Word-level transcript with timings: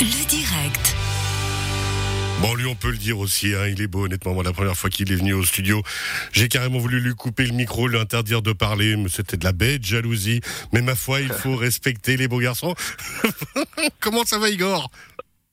Le 0.00 0.26
direct. 0.26 0.96
Bon, 2.40 2.54
lui, 2.54 2.66
on 2.66 2.74
peut 2.74 2.90
le 2.90 2.96
dire 2.96 3.18
aussi, 3.18 3.54
hein, 3.54 3.68
il 3.68 3.80
est 3.80 3.86
beau, 3.86 4.06
honnêtement. 4.06 4.34
Moi, 4.34 4.42
la 4.42 4.52
première 4.52 4.76
fois 4.76 4.90
qu'il 4.90 5.10
est 5.12 5.14
venu 5.14 5.32
au 5.34 5.44
studio, 5.44 5.82
j'ai 6.32 6.48
carrément 6.48 6.78
voulu 6.78 7.00
lui 7.00 7.14
couper 7.14 7.46
le 7.46 7.52
micro, 7.52 7.86
lui 7.86 7.98
interdire 7.98 8.42
de 8.42 8.52
parler, 8.52 8.96
mais 8.96 9.08
c'était 9.08 9.36
de 9.36 9.44
la 9.44 9.52
bête 9.52 9.84
jalousie. 9.84 10.40
Mais 10.72 10.82
ma 10.82 10.96
foi, 10.96 11.20
il 11.20 11.32
faut 11.32 11.54
respecter 11.56 12.16
les 12.16 12.26
beaux 12.26 12.40
garçons. 12.40 12.74
Comment 14.00 14.24
ça 14.24 14.38
va, 14.38 14.50
Igor? 14.50 14.90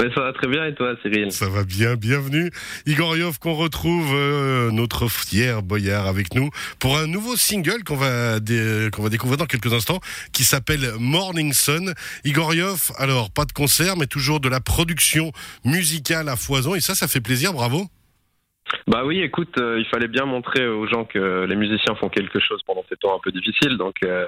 Ça 0.00 0.20
va 0.20 0.32
très 0.32 0.48
bien 0.48 0.66
et 0.66 0.74
toi, 0.74 0.94
Cyril? 1.02 1.30
Ça 1.30 1.48
va 1.48 1.62
bien, 1.62 1.94
bienvenue. 1.94 2.50
Igor 2.84 3.16
Yov, 3.16 3.38
qu'on 3.38 3.54
retrouve 3.54 4.12
euh, 4.12 4.72
notre 4.72 5.08
fier 5.08 5.62
boyard 5.62 6.08
avec 6.08 6.34
nous 6.34 6.50
pour 6.80 6.98
un 6.98 7.06
nouveau 7.06 7.36
single 7.36 7.84
qu'on 7.84 7.94
va, 7.94 8.40
dé- 8.40 8.90
va 8.98 9.08
découvrir 9.08 9.38
dans 9.38 9.46
quelques 9.46 9.72
instants 9.72 10.00
qui 10.32 10.42
s'appelle 10.42 10.94
Morning 10.98 11.52
Sun. 11.52 11.94
Igor 12.24 12.54
Yov, 12.54 12.90
alors 12.98 13.30
pas 13.30 13.44
de 13.44 13.52
concert, 13.52 13.96
mais 13.96 14.06
toujours 14.06 14.40
de 14.40 14.48
la 14.48 14.60
production 14.60 15.30
musicale 15.64 16.28
à 16.28 16.34
foison 16.34 16.74
et 16.74 16.80
ça, 16.80 16.96
ça 16.96 17.06
fait 17.06 17.20
plaisir, 17.20 17.52
bravo. 17.52 17.84
Bah 18.88 19.04
oui, 19.06 19.20
écoute, 19.20 19.56
euh, 19.58 19.78
il 19.78 19.86
fallait 19.86 20.08
bien 20.08 20.24
montrer 20.26 20.66
aux 20.66 20.88
gens 20.88 21.04
que 21.04 21.44
les 21.48 21.54
musiciens 21.56 21.94
font 21.94 22.08
quelque 22.08 22.40
chose 22.40 22.60
pendant 22.66 22.84
ces 22.88 22.96
temps 22.96 23.14
un 23.14 23.20
peu 23.22 23.30
difficiles. 23.30 23.76
Donc 23.78 23.94
euh, 24.04 24.26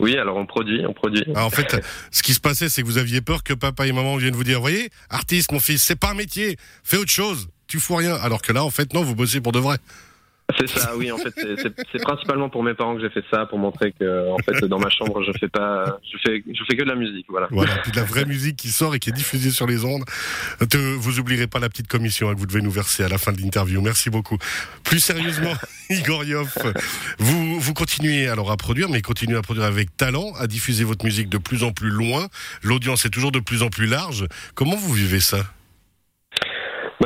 oui, 0.00 0.16
alors 0.16 0.36
on 0.36 0.46
produit, 0.46 0.84
on 0.86 0.92
produit. 0.92 1.24
Ah, 1.34 1.44
en 1.44 1.50
fait, 1.50 1.80
ce 2.10 2.22
qui 2.22 2.32
se 2.34 2.40
passait, 2.40 2.68
c'est 2.68 2.82
que 2.82 2.86
vous 2.86 2.98
aviez 2.98 3.20
peur 3.20 3.42
que 3.42 3.52
papa 3.52 3.86
et 3.86 3.92
maman 3.92 4.16
viennent 4.16 4.36
vous 4.36 4.44
dire, 4.44 4.60
voyez, 4.60 4.90
artiste, 5.10 5.50
mon 5.52 5.60
fils, 5.60 5.82
c'est 5.82 5.96
pas 5.96 6.10
un 6.10 6.14
métier, 6.14 6.56
fais 6.84 6.96
autre 6.96 7.10
chose, 7.10 7.48
tu 7.66 7.80
fous 7.80 7.96
rien. 7.96 8.14
Alors 8.14 8.42
que 8.42 8.52
là, 8.52 8.62
en 8.64 8.70
fait, 8.70 8.94
non, 8.94 9.02
vous 9.02 9.14
bossez 9.14 9.40
pour 9.40 9.52
de 9.52 9.58
vrai. 9.58 9.78
C'est 10.58 10.66
ça, 10.68 10.96
oui. 10.96 11.12
En 11.12 11.18
fait, 11.18 11.32
c'est- 11.36 12.02
principalement 12.02 12.48
pour 12.48 12.62
mes 12.62 12.72
parents 12.74 12.94
que 12.96 13.02
j'ai 13.02 13.10
fait 13.10 13.22
ça, 13.30 13.44
pour 13.46 13.58
montrer 13.58 13.92
que 13.92 14.30
en 14.30 14.38
fait 14.38 14.64
dans 14.66 14.78
ma 14.78 14.88
chambre 14.88 15.22
je 15.22 15.30
fais 15.38 15.48
pas, 15.48 15.98
je 16.10 16.16
fais, 16.24 16.42
je 16.48 16.64
fais 16.64 16.76
que 16.76 16.82
de 16.84 16.88
la 16.88 16.94
musique, 16.94 17.26
voilà. 17.28 17.48
Voilà, 17.50 17.74
de 17.90 17.94
la 17.96 18.04
vraie 18.04 18.24
musique 18.24 18.56
qui 18.56 18.68
sort 18.68 18.94
et 18.94 18.98
qui 18.98 19.10
est 19.10 19.12
diffusée 19.12 19.50
sur 19.50 19.66
les 19.66 19.84
ondes. 19.84 20.04
Vous 20.98 21.18
oublierez 21.18 21.46
pas 21.48 21.58
la 21.58 21.68
petite 21.68 21.86
commission 21.88 22.30
hein, 22.30 22.34
que 22.34 22.40
vous 22.40 22.46
devez 22.46 22.62
nous 22.62 22.70
verser 22.70 23.04
à 23.04 23.08
la 23.08 23.18
fin 23.18 23.32
de 23.32 23.40
l'interview. 23.40 23.80
Merci 23.82 24.08
beaucoup. 24.10 24.38
Plus 24.84 25.00
sérieusement, 25.00 25.52
Igor 25.90 26.24
Yoff, 26.24 26.56
vous, 27.18 27.60
vous 27.60 27.74
continuez 27.74 28.28
alors 28.28 28.50
à 28.50 28.56
produire, 28.56 28.88
mais 28.88 29.02
continuez 29.02 29.36
à 29.36 29.42
produire 29.42 29.64
avec 29.66 29.96
talent, 29.96 30.32
à 30.38 30.46
diffuser 30.46 30.84
votre 30.84 31.04
musique 31.04 31.28
de 31.28 31.38
plus 31.38 31.62
en 31.62 31.72
plus 31.72 31.90
loin. 31.90 32.26
L'audience 32.62 33.04
est 33.04 33.10
toujours 33.10 33.32
de 33.32 33.40
plus 33.40 33.62
en 33.62 33.68
plus 33.68 33.86
large. 33.86 34.26
Comment 34.54 34.76
vous 34.76 34.92
vivez 34.94 35.20
ça? 35.20 35.44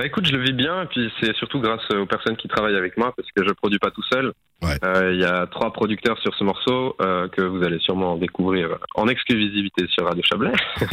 Bah 0.02 0.06
écoute, 0.08 0.26
je 0.26 0.32
le 0.32 0.42
vis 0.42 0.52
bien, 0.52 0.82
et 0.82 0.86
puis 0.86 1.12
c'est 1.20 1.32
surtout 1.36 1.60
grâce 1.60 1.88
aux 1.94 2.06
personnes 2.06 2.36
qui 2.36 2.48
travaillent 2.48 2.74
avec 2.74 2.96
moi, 2.96 3.14
parce 3.16 3.28
que 3.30 3.46
je 3.46 3.52
produis 3.52 3.78
pas 3.78 3.92
tout 3.92 4.02
seul. 4.12 4.32
Ouais. 4.60 4.74
Euh, 4.84 5.12
Il 5.14 5.20
y 5.20 5.24
a 5.24 5.46
trois 5.46 5.72
producteurs 5.72 6.18
sur 6.18 6.34
ce 6.34 6.42
morceau 6.42 6.96
euh, 7.00 7.28
que 7.28 7.40
vous 7.42 7.62
allez 7.62 7.78
sûrement 7.78 8.16
découvrir 8.16 8.78
en 8.96 9.06
exclusivité 9.06 9.86
sur 9.86 10.04
Radio 10.04 10.20
Chablais. 10.24 10.50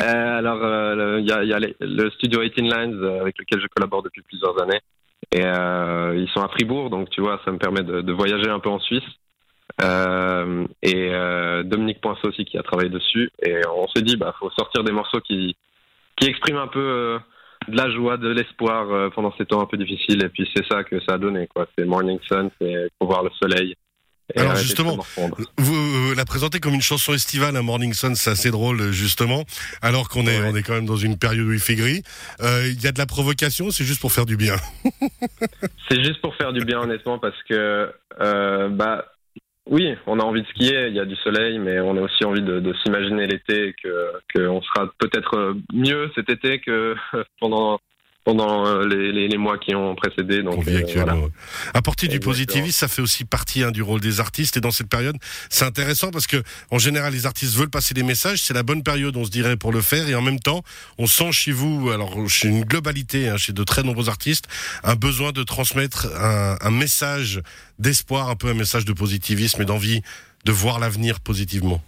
Euh, 0.00 0.38
alors, 0.38 1.18
il 1.18 1.28
y 1.28 1.32
a, 1.32 1.42
il 1.42 1.48
y 1.50 1.52
a 1.52 1.58
les- 1.58 1.76
le 1.80 2.08
studio 2.12 2.40
18 2.42 2.62
Lines 2.62 3.04
avec 3.20 3.38
lequel 3.38 3.60
je 3.60 3.66
collabore 3.66 4.02
depuis 4.02 4.22
plusieurs 4.22 4.58
années, 4.62 4.80
et 5.30 5.42
ils 6.18 6.30
sont 6.32 6.40
à 6.42 6.48
Fribourg, 6.48 6.88
donc 6.88 7.10
tu 7.10 7.20
vois, 7.20 7.38
ça 7.44 7.50
me 7.52 7.58
permet 7.58 7.82
de, 7.82 8.00
de 8.00 8.12
voyager 8.14 8.48
un 8.48 8.60
peu 8.60 8.70
en 8.70 8.78
Suisse. 8.78 9.04
Et 10.82 11.10
Dominique 11.64 12.00
Poinceau 12.00 12.28
aussi 12.28 12.46
qui 12.46 12.56
a 12.56 12.62
travaillé 12.62 12.88
dessus, 12.88 13.30
et 13.44 13.60
on 13.76 13.86
s'est 13.88 14.00
dit, 14.02 14.16
bah, 14.16 14.34
faut 14.38 14.48
sortir 14.52 14.84
des 14.84 14.92
morceaux 14.92 15.20
qui 15.20 15.54
qui 16.16 16.28
expriment 16.30 16.58
un 16.58 16.66
peu 16.68 17.18
de 17.68 17.76
la 17.76 17.90
joie, 17.90 18.16
de 18.16 18.28
l'espoir 18.28 18.90
euh, 18.90 19.10
pendant 19.10 19.32
ces 19.38 19.44
temps 19.46 19.60
un 19.60 19.66
peu 19.66 19.76
difficiles. 19.76 20.22
Et 20.24 20.28
puis 20.28 20.48
c'est 20.54 20.64
ça 20.66 20.84
que 20.84 20.98
ça 21.00 21.14
a 21.14 21.18
donné, 21.18 21.46
quoi. 21.46 21.66
C'est 21.78 21.84
Morning 21.84 22.18
Sun, 22.28 22.50
c'est 22.60 22.88
pour 22.98 23.08
voir 23.08 23.22
le 23.22 23.30
soleil. 23.40 23.74
Et 24.34 24.40
Alors, 24.40 24.56
justement. 24.56 24.98
Vous 25.56 26.14
la 26.14 26.24
présentez 26.26 26.60
comme 26.60 26.74
une 26.74 26.82
chanson 26.82 27.14
estivale, 27.14 27.56
un 27.56 27.62
Morning 27.62 27.94
Sun, 27.94 28.14
c'est 28.14 28.28
assez 28.30 28.50
drôle 28.50 28.90
justement, 28.92 29.44
alors 29.80 30.10
qu'on 30.10 30.26
est, 30.26 30.38
Ouais. 30.38 30.50
on 30.52 30.54
est 30.56 30.62
quand 30.62 30.74
même 30.74 30.84
dans 30.84 30.96
une 30.96 31.16
période 31.18 31.46
où 31.46 31.52
il 31.52 31.58
fait 31.60 31.76
gris. 31.76 32.02
Euh, 32.42 32.68
Il 32.70 32.82
y 32.82 32.86
a 32.86 32.92
de 32.92 32.98
la 32.98 33.06
provocation, 33.06 33.70
c'est 33.70 33.84
juste 33.84 34.00
pour 34.02 34.12
faire 34.12 34.26
du 34.26 34.36
bien? 34.36 34.56
c'est 35.88 36.02
juste 36.04 36.20
pour 36.20 36.34
faire 36.36 36.52
du 36.52 36.62
bien, 36.64 36.78
honnêtement, 36.80 37.18
parce 37.18 37.42
que, 37.48 37.90
euh, 38.20 38.68
bah, 38.68 39.06
oui, 39.70 39.94
on 40.06 40.18
a 40.18 40.24
envie 40.24 40.42
de 40.42 40.46
skier, 40.48 40.88
il 40.88 40.94
y 40.94 41.00
a 41.00 41.04
du 41.04 41.16
soleil, 41.16 41.58
mais 41.58 41.80
on 41.80 41.96
a 41.96 42.00
aussi 42.00 42.24
envie 42.24 42.42
de, 42.42 42.72
s'imaginer 42.82 43.26
l'été, 43.26 43.74
que 43.82 44.12
qu'on 44.34 44.62
sera 44.62 44.90
peut-être 44.98 45.56
mieux 45.72 46.10
cet 46.14 46.30
été 46.30 46.60
que 46.60 46.94
pendant 47.40 47.78
pendant 48.28 48.66
euh, 48.66 48.86
les, 48.86 49.10
les, 49.10 49.26
les 49.26 49.38
mois 49.38 49.56
qui 49.56 49.74
ont 49.74 49.94
précédé. 49.94 50.42
Donc 50.42 50.62
vit 50.62 50.76
euh, 50.76 50.84
voilà. 50.96 51.16
Apporter 51.72 52.08
du 52.08 52.16
Exactement. 52.16 52.32
positivisme, 52.32 52.78
ça 52.78 52.86
fait 52.86 53.00
aussi 53.00 53.24
partie 53.24 53.62
hein, 53.62 53.70
du 53.70 53.80
rôle 53.80 54.02
des 54.02 54.20
artistes. 54.20 54.58
Et 54.58 54.60
dans 54.60 54.70
cette 54.70 54.90
période, 54.90 55.16
c'est 55.48 55.64
intéressant 55.64 56.10
parce 56.10 56.26
que, 56.26 56.36
en 56.70 56.78
général, 56.78 57.14
les 57.14 57.24
artistes 57.24 57.56
veulent 57.56 57.70
passer 57.70 57.94
des 57.94 58.02
messages. 58.02 58.42
C'est 58.42 58.52
la 58.52 58.62
bonne 58.62 58.82
période, 58.82 59.16
on 59.16 59.24
se 59.24 59.30
dirait, 59.30 59.56
pour 59.56 59.72
le 59.72 59.80
faire. 59.80 60.10
Et 60.10 60.14
en 60.14 60.20
même 60.20 60.40
temps, 60.40 60.62
on 60.98 61.06
sent 61.06 61.32
chez 61.32 61.52
vous, 61.52 61.88
alors 61.88 62.28
chez 62.28 62.48
une 62.48 62.64
globalité, 62.64 63.30
hein, 63.30 63.38
chez 63.38 63.54
de 63.54 63.64
très 63.64 63.82
nombreux 63.82 64.10
artistes, 64.10 64.46
un 64.84 64.94
besoin 64.94 65.32
de 65.32 65.42
transmettre 65.42 66.08
un, 66.14 66.58
un 66.60 66.70
message 66.70 67.40
d'espoir, 67.78 68.28
un 68.28 68.36
peu 68.36 68.48
un 68.48 68.54
message 68.54 68.84
de 68.84 68.92
positivisme 68.92 69.62
et 69.62 69.64
d'envie 69.64 70.02
de 70.44 70.52
voir 70.52 70.80
l'avenir 70.80 71.20
positivement. 71.20 71.82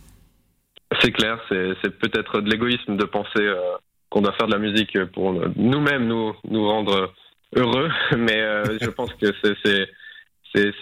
C'est 1.02 1.12
clair, 1.12 1.38
c'est 1.50 1.74
c'est 1.82 1.98
peut-être 1.98 2.40
de 2.40 2.50
l'égoïsme 2.50 2.96
de 2.96 3.04
penser 3.04 3.40
euh, 3.40 3.60
qu'on 4.10 4.20
doit 4.22 4.32
faire 4.34 4.46
de 4.48 4.52
la 4.52 4.58
musique 4.58 4.98
pour 5.14 5.32
nous-mêmes 5.56 6.06
nous, 6.06 6.34
nous 6.48 6.66
rendre 6.68 7.12
heureux, 7.56 7.88
mais 8.18 8.40
euh, 8.40 8.78
je 8.80 8.90
pense 8.90 9.12
que 9.14 9.26
c'est- 9.42 9.86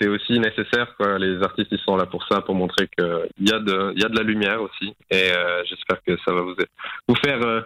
aussi 0.08 0.40
nécessaire. 0.40 0.94
Quoi. 0.96 1.18
Les 1.18 1.42
artistes 1.42 1.68
ils 1.70 1.78
sont 1.84 1.96
là 1.96 2.06
pour 2.06 2.26
ça, 2.26 2.40
pour 2.40 2.54
montrer 2.54 2.88
qu'il 2.96 3.46
y, 3.46 3.52
a 3.52 3.58
de- 3.58 3.92
y 4.00 4.04
a 4.04 4.08
de 4.08 4.16
la 4.16 4.22
lumière 4.22 4.62
aussi. 4.62 4.94
Et 5.10 5.30
euh, 5.30 5.62
j'espère 5.68 5.98
que 6.06 6.16
ça 6.24 6.32
va 6.32 6.40
vous, 6.40 6.54
vous 7.06 7.14
faire 7.16 7.42
euh, 7.42 7.60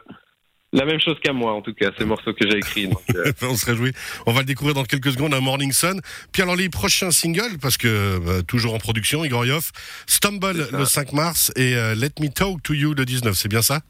la 0.73 0.85
même 0.85 0.99
chose 1.01 1.15
qu'à 1.23 1.33
moi, 1.33 1.53
en 1.53 1.63
tout 1.63 1.75
cas, 1.75 1.91
ces 1.97 2.05
morceaux 2.05 2.33
que 2.33 2.49
j'ai 2.51 2.57
écrits. 2.59 2.89
Donc, 2.89 3.03
euh, 3.15 3.31
on 3.43 3.55
se 3.55 3.67
réjouit. 3.67 3.93
On 4.27 4.33
va 4.33 4.41
le 4.41 4.47
découvrir 4.47 4.75
dans 4.75 4.83
quelques 4.85 5.13
secondes, 5.13 5.33
un 5.35 5.41
Morning 5.41 5.71
Sun. 5.71 6.01
Puis 6.33 6.43
alors 6.43 6.57
les 6.57 6.69
prochains 6.71 7.13
singles, 7.13 7.59
parce 7.61 7.77
que 7.77 8.19
bah, 8.19 8.43
toujours 8.43 8.75
en 8.75 8.79
production, 8.79 9.25
Igor 9.25 9.47
Yoff, 9.47 9.71
Stumble 10.09 10.67
le 10.73 10.85
5 10.85 11.13
mars 11.13 11.53
et 11.55 11.75
Let 11.95 12.15
Me 12.21 12.29
Talk 12.35 12.63
to 12.65 12.75
You 12.75 12.95
le 12.95 13.05
19, 13.05 13.35
c'est 13.35 13.49
bien 13.49 13.63
ça? 13.63 13.81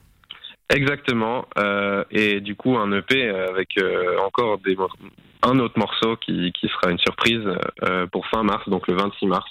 Exactement. 0.75 1.47
Euh, 1.59 2.05
et 2.11 2.41
du 2.41 2.57
coup, 2.57 2.77
un 2.77 2.91
EP 2.93 3.29
avec 3.29 3.71
euh, 3.79 4.19
encore 4.21 4.59
des, 4.59 4.77
un 5.43 5.59
autre 5.59 5.79
morceau 5.79 6.17
qui, 6.17 6.53
qui 6.53 6.69
sera 6.69 6.91
une 6.91 6.99
surprise 6.99 7.43
euh, 7.83 8.07
pour 8.07 8.27
fin 8.29 8.43
mars, 8.43 8.69
donc 8.69 8.89
le 8.89 8.95
26 8.95 9.27
mars. 9.27 9.51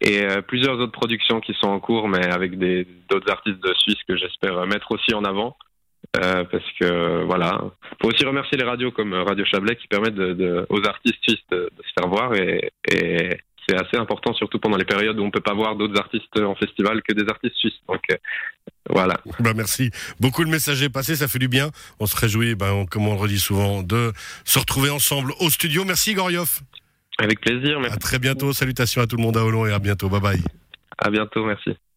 Et 0.00 0.24
plusieurs 0.46 0.78
autres 0.78 0.92
productions 0.92 1.40
qui 1.40 1.52
sont 1.54 1.68
en 1.68 1.80
cours, 1.80 2.08
mais 2.08 2.24
avec 2.32 2.56
d'autres 2.56 3.30
artistes 3.30 3.60
de 3.60 3.74
Suisse 3.74 3.98
que 4.08 4.16
j'espère 4.16 4.64
mettre 4.66 4.92
aussi 4.92 5.12
en 5.14 5.24
avant. 5.24 5.56
Parce 6.12 6.64
que 6.80 7.24
voilà, 7.24 7.60
faut 8.00 8.08
aussi 8.08 8.24
remercier 8.24 8.56
les 8.56 8.64
radios 8.64 8.92
comme 8.92 9.12
Radio 9.12 9.44
Chablais 9.44 9.76
qui 9.76 9.88
permettent 9.88 10.14
de, 10.14 10.64
aux 10.70 10.86
artistes 10.86 11.18
suisses 11.22 11.44
de, 11.50 11.70
se 11.76 12.00
faire 12.00 12.08
voir 12.08 12.34
et, 12.34 12.70
c'est 13.68 13.76
assez 13.76 13.96
important 13.96 14.32
surtout 14.32 14.58
pendant 14.58 14.76
les 14.76 14.84
périodes 14.84 15.18
où 15.18 15.22
on 15.22 15.30
peut 15.30 15.40
pas 15.40 15.54
voir 15.54 15.76
d'autres 15.76 15.98
artistes 16.00 16.38
en 16.40 16.54
festival 16.54 17.02
que 17.02 17.12
des 17.12 17.28
artistes 17.28 17.56
suisses. 17.56 17.80
Voilà. 18.92 19.20
Bah 19.40 19.52
merci. 19.54 19.90
Beaucoup 20.20 20.44
de 20.44 20.50
messages 20.50 20.82
est 20.82 20.88
passé, 20.88 21.16
ça 21.16 21.28
fait 21.28 21.38
du 21.38 21.48
bien. 21.48 21.70
On 21.98 22.06
se 22.06 22.16
réjouit, 22.16 22.54
ben, 22.54 22.86
comme 22.90 23.06
on 23.08 23.14
le 23.14 23.20
redit 23.20 23.38
souvent, 23.38 23.82
de 23.82 24.12
se 24.44 24.58
retrouver 24.58 24.90
ensemble 24.90 25.32
au 25.40 25.50
studio. 25.50 25.84
Merci 25.84 26.12
Igor 26.12 26.30
Yoff. 26.30 26.62
Avec 27.18 27.40
plaisir. 27.40 27.80
Merci. 27.80 27.96
À 27.96 27.98
très 27.98 28.18
bientôt. 28.18 28.52
Salutations 28.52 29.02
à 29.02 29.06
tout 29.06 29.16
le 29.16 29.22
monde 29.22 29.36
à 29.36 29.44
Hollande 29.44 29.68
et 29.68 29.72
à 29.72 29.78
bientôt. 29.78 30.08
Bye 30.08 30.20
bye. 30.20 30.42
À 30.98 31.10
bientôt. 31.10 31.44
Merci. 31.44 31.70